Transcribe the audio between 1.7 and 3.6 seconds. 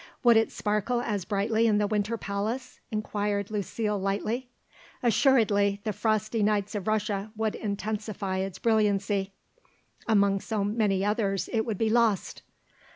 the Winter Palace?" inquired